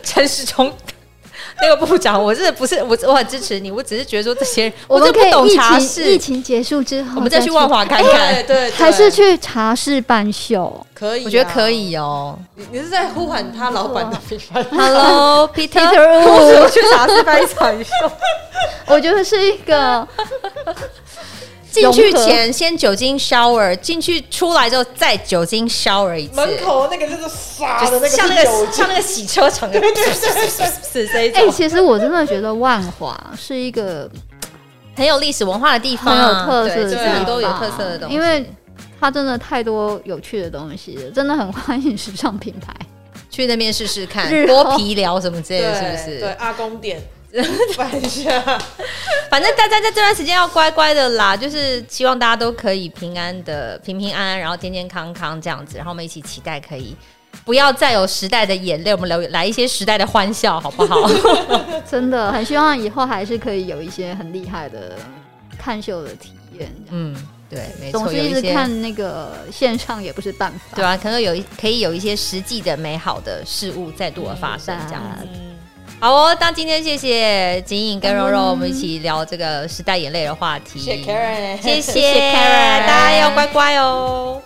[0.01, 0.74] 陈时中。
[1.61, 3.71] 那个部长，我是不是我我很支持你？
[3.71, 6.03] 我只是觉得说这些人，我们可以懂茶室。
[6.03, 8.33] 疫情结束之后，我们再去万华看看。
[8.36, 12.38] 对对，还是去茶室办秀，可以，我觉得可以哦。
[12.55, 17.91] 你你是在呼喊他老板的品牌？Hello，Peter，我去茶室办一场秀。
[18.88, 20.07] 我觉得是一个。
[21.76, 26.36] 进去前先酒精 shower，进去出来之后再酒精 shower 一次。
[26.36, 31.41] 门口那个就是刷的那个，像那个像那个洗车场的， 对对对，是这一种。
[31.41, 34.09] 哎，其实我真的觉得万华是一个
[34.95, 38.15] 很有历史文化的地方，很有特色，是很多有特色的东西。
[38.15, 38.49] 因为
[38.99, 42.73] 它真的太多有趣的东西了，真的很欢迎时尚品牌
[43.30, 46.19] 去那边试试看，剥皮疗什么之类的，是不是？
[46.19, 47.01] 对，阿公店。
[47.75, 48.41] 反下，
[49.29, 56.95] 反正大家在这段时间要乖乖的啦，就是希望大家都可以平安的、平平安安，然后健健康康这样子，然后我们一起期待可以
[57.43, 61.09] 不要再有时代的眼泪，我们来来一些时代的欢笑，好不好？
[61.89, 64.95] 真的很希望以后还是可以有一些很厉害的
[65.57, 66.73] 看秀的体验。
[66.89, 67.13] 嗯，
[67.49, 75.27] 对，没错，总是一直看那个线上也不是办法，对啊，可能有一可以有一些实际的美好的事物再度的发生，这样子。
[75.33, 75.55] 嗯
[76.00, 80.80] 好哦，那今天谢谢景颖跟柔柔，我们一起聊这个时代眼泪的话题。
[80.80, 84.39] 谢谢 Karen，谢谢 Karen，大家要乖乖哦。